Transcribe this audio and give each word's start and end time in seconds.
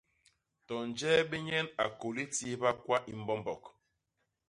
To 0.67 0.75
nje 0.87 1.11
bé 1.29 1.37
nyen 1.47 1.67
a 1.83 1.85
kôli 1.99 2.23
tihba 2.33 2.69
kwa 2.83 2.97
i 3.11 3.13
mbombok. 3.21 3.63